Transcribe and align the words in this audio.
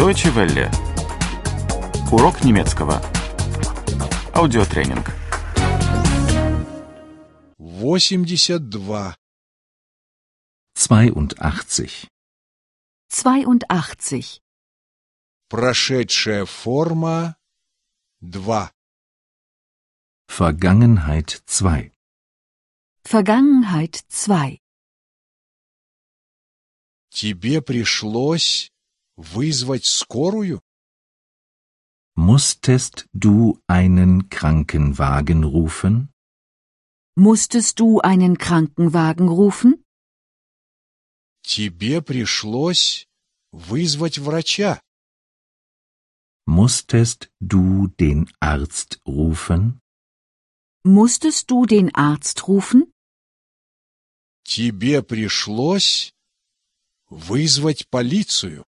Deutsche 0.00 0.34
Welle. 0.34 0.70
Урок 2.10 2.42
немецкого. 2.42 3.02
Аудиотренинг. 4.32 5.12
82. 7.58 9.14
82. 10.74 12.08
82. 13.10 14.40
Прошедшая 15.50 16.46
форма 16.46 17.36
2. 18.22 18.70
Vergangenheit 20.28 21.42
2. 21.44 21.92
Vergangenheit 23.04 24.02
2. 24.08 24.62
Тебе 27.10 27.60
пришлось 27.60 28.72
вызвать 29.19 29.85
скорую? 29.85 30.61
Musstest 32.15 33.07
du 33.13 33.59
einen 33.67 34.29
Krankenwagen 34.29 35.43
rufen? 35.43 36.09
Musstest 37.15 37.79
du 37.79 37.99
einen 37.99 38.37
Krankenwagen 38.37 39.27
rufen? 39.27 39.83
Тебе 41.43 42.01
пришлось 42.01 43.07
вызвать 43.51 44.17
врача? 44.17 44.81
Musstest 46.45 47.31
du 47.39 47.87
den 47.87 48.31
Arzt 48.39 49.01
rufen? 49.05 49.79
Musstest 50.83 51.49
du 51.49 51.65
den 51.65 51.93
Arzt 51.95 52.47
rufen? 52.47 52.91
Тебе 54.43 55.01
пришлось 55.01 56.13
вызвать 57.09 57.89
полицию? 57.89 58.65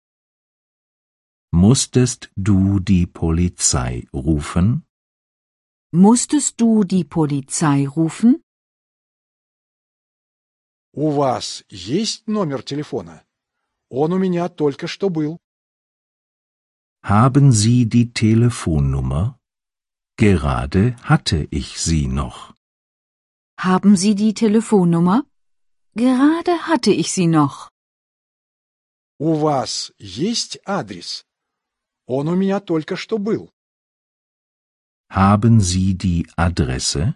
Musstest 1.52 2.30
du 2.35 2.80
die 2.80 3.07
Polizei 3.07 4.07
rufen? 4.13 4.84
Musstest 5.91 6.60
du 6.62 6.84
die 6.84 7.04
Polizei 7.04 7.88
rufen? 7.88 8.43
У 10.93 11.12
вас 11.12 11.63
есть 11.70 12.27
номер 12.27 12.63
телефона? 12.63 13.24
Он 13.90 14.12
у 14.13 14.18
меня 14.18 14.49
только 14.49 14.88
что 14.88 15.10
был. 15.10 15.40
Haben 17.04 17.52
Sie 17.52 17.85
die 17.85 18.12
Telefonnummer? 18.13 19.40
Gerade 20.18 20.96
hatte 21.04 21.48
ich 21.52 21.80
sie 21.80 22.07
noch. 22.07 22.54
Haben 23.57 23.96
Sie 23.96 24.16
die 24.16 24.34
Telefonnummer? 24.34 25.24
Gerade 25.96 26.68
hatte 26.68 26.91
ich 26.91 27.12
sie 27.12 27.27
noch. 27.27 27.70
У 29.20 29.35
вас 29.35 29.93
есть 29.98 30.60
адрес? 30.66 31.24
Он 32.05 32.27
у 32.27 32.35
меня 32.35 32.60
только 32.60 32.96
что 32.96 33.18
был. 33.18 33.52
Haben 35.10 35.62
Sie 35.62 35.93
die 35.93 36.27
Adresse? 36.35 37.16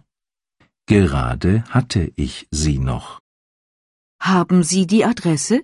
Gerade 0.88 1.64
hatte 1.70 2.12
ich 2.16 2.48
sie 2.52 2.78
noch. 2.78 3.20
Haben 4.20 4.64
Sie 4.64 4.86
die 4.86 5.04
Adresse? 5.06 5.64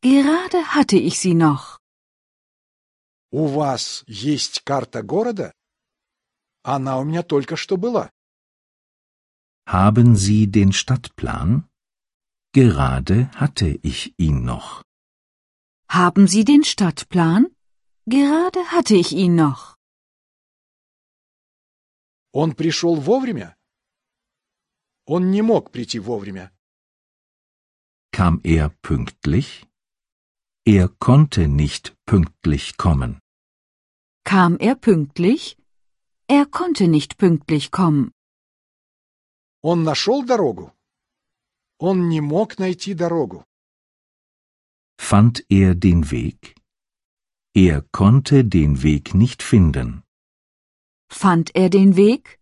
Gerade 0.00 0.74
hatte 0.74 0.96
ich 0.96 1.18
sie 1.18 1.34
noch. 1.34 1.78
У 3.30 3.46
вас 3.46 4.04
есть 4.06 4.62
карта 4.64 5.02
города? 5.02 5.52
Она 6.62 6.98
у 6.98 7.04
меня 7.04 7.22
только 7.22 7.56
что 7.56 7.76
была. 7.76 8.10
Haben 9.66 10.16
Sie 10.16 10.46
den 10.46 10.72
Stadtplan? 10.72 11.68
Gerade 12.52 13.30
hatte 13.34 13.68
ich 13.82 14.14
ihn 14.18 14.44
noch. 14.44 14.82
Haben 15.88 16.26
Sie 16.26 16.44
den 16.44 16.64
Stadtplan? 16.64 17.48
Gerade 18.06 18.72
hatte 18.72 18.94
ich 18.94 19.12
ihn 19.12 19.34
noch. 19.34 19.76
Он 22.32 22.54
пришел 22.54 22.94
вовремя? 22.96 23.56
Он 25.06 25.30
не 25.30 25.42
мог 25.42 25.72
прийти 25.72 25.98
вовремя. 25.98 26.52
Kam 28.12 28.40
er 28.44 28.70
pünktlich? 28.82 29.66
Er 30.66 30.88
konnte 30.88 31.48
nicht 31.48 31.96
pünktlich 32.04 32.76
kommen. 32.76 33.20
Kam 34.24 34.58
er 34.58 34.74
pünktlich? 34.74 35.56
Er 36.28 36.44
konnte 36.46 36.88
nicht 36.88 37.16
pünktlich 37.16 37.70
kommen. 37.70 38.12
Он 39.62 39.82
нашел 39.82 40.24
дорогу? 40.24 40.72
Он 41.78 42.08
не 42.08 42.20
мог 42.20 42.58
найти 42.58 42.92
дорогу. 42.94 43.44
Fand 44.98 45.44
er 45.48 45.74
den 45.74 46.10
Weg? 46.10 46.54
Er 47.54 47.82
konnte 47.92 48.44
den 48.44 48.82
Weg 48.82 49.14
nicht 49.14 49.42
finden. 49.42 50.02
Fand 51.10 51.54
er 51.54 51.70
den 51.70 51.96
Weg? 51.96 52.38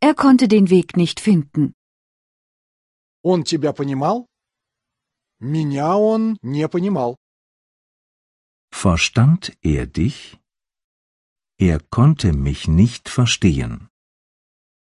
Er 0.00 0.14
konnte 0.14 0.46
den 0.48 0.70
Weg 0.70 0.96
nicht 0.96 1.20
finden. 1.20 1.74
Он 3.22 3.44
тебя 3.44 3.72
понимал? 3.72 4.26
Меня 5.40 5.96
он 5.96 6.38
не 6.42 6.68
понимал. 6.68 7.16
Verstand 8.70 9.56
er 9.62 9.86
dich? 9.86 10.38
Er 11.58 11.78
konnte 11.78 12.32
mich 12.32 12.68
nicht 12.68 13.08
verstehen. 13.08 13.88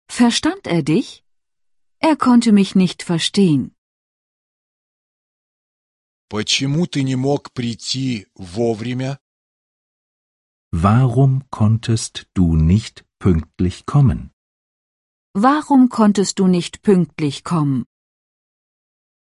Verstand 0.09 0.67
er 0.67 0.83
dich? 0.83 1.23
Er 1.99 2.15
konnte 2.15 2.51
mich 2.51 2.75
nicht 2.75 3.03
verstehen. 3.03 3.75
Почему 6.29 6.85
ты 6.85 7.03
не 7.03 7.15
мог 7.15 7.51
прийти 7.53 8.27
вовремя? 8.35 9.19
Warum 10.73 11.43
konntest 11.49 12.27
du 12.35 12.55
nicht 12.55 13.05
pünktlich 13.19 13.85
kommen? 13.85 14.31
Warum 15.33 15.89
konntest 15.89 16.39
du 16.39 16.47
nicht 16.47 16.81
pünktlich 16.83 17.43
kommen? 17.43 17.85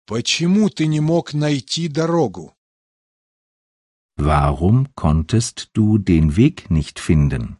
Почему 0.06 0.69
ты 0.69 0.88
не 0.88 1.00
мог 1.00 1.34
найти 1.34 1.88
дорогу? 1.88 2.53
Warum 4.18 4.94
konntest 4.96 5.69
du 5.74 5.97
den 5.97 6.35
Weg 6.35 6.69
nicht 6.69 7.00
finden? 7.00 7.57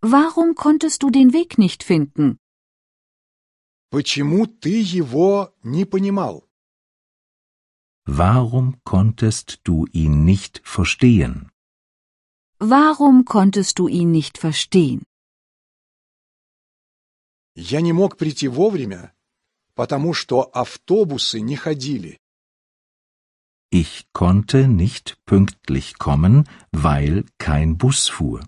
Warum 0.00 0.54
konntest 0.54 1.02
du 1.02 1.10
den 1.10 1.32
Weg 1.32 1.58
nicht 1.58 1.82
finden? 1.84 2.38
Почему 3.90 4.46
ты 4.46 4.80
его 4.80 5.52
не 5.62 5.84
понимал? 5.84 6.42
Warum 8.04 8.82
konntest 8.84 9.60
du 9.64 9.86
ihn 9.92 10.24
nicht 10.24 10.60
verstehen? 10.64 11.50
Warum 12.58 13.24
konntest 13.24 13.78
du 13.78 13.88
ihn 13.88 14.10
nicht 14.10 14.38
verstehen? 14.38 15.02
Я 17.56 17.80
не 17.80 17.92
мог 17.92 18.16
прийти 18.16 18.48
вовремя, 18.48 19.12
потому 19.74 20.12
что 20.12 20.50
автобусы 20.52 21.40
не 21.40 21.56
ходили. 21.56 22.18
Ich 23.70 24.06
konnte 24.12 24.68
nicht 24.68 25.18
pünktlich 25.24 25.98
kommen, 25.98 26.48
weil 26.72 27.24
kein 27.38 27.76
Bus 27.76 28.08
fuhr. 28.08 28.46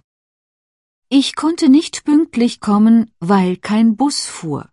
Ich 1.09 1.35
konnte 1.35 1.69
nicht 1.69 2.05
pünktlich 2.05 2.61
kommen, 2.61 3.13
weil 3.21 3.57
kein 3.57 3.97
Bus 3.97 4.27
fuhr. 4.27 4.71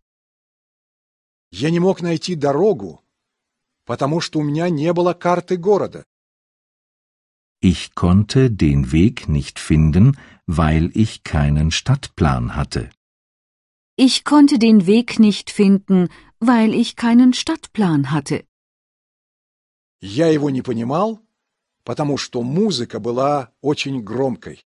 Я 1.51 1.69
не 1.69 1.79
мог 1.79 2.01
найти 2.01 2.35
дорогу, 2.35 3.03
потому 3.85 4.19
что 4.21 4.39
у 4.39 4.43
меня 4.43 4.69
не 4.69 4.91
было 4.93 5.13
карты 5.13 5.57
города. 5.57 6.05
Ich 7.61 7.95
konnte 7.95 8.51
den 8.51 8.91
Weg 8.91 9.29
nicht 9.29 9.57
finden, 9.59 10.17
weil 10.45 10.91
ich 10.93 11.23
keinen 11.23 11.71
Stadtplan 11.71 12.55
hatte. 12.55 12.89
Ich 13.95 14.23
konnte 14.23 14.59
den 14.59 14.85
Weg 14.85 15.19
nicht 15.19 15.49
finden, 15.49 16.09
weil 16.39 16.73
ich 16.73 16.95
keinen 16.95 17.33
Stadtplan 17.33 18.11
hatte. 18.11 18.45
Я 20.01 20.27
его 20.27 20.49
не 20.49 20.61
понимал, 20.61 21.19
потому 21.85 22.17
что 22.17 22.41
музыка 22.43 22.99
была 22.99 23.53
очень 23.61 24.03
громкой. 24.03 24.65